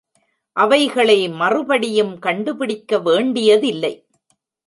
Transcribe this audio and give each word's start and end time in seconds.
அவைகளை 0.55 1.29
மறுபடியும் 1.29 2.19
கண்டுபிடிக்க 2.19 2.99
வேண்டியதில்லை. 2.99 3.93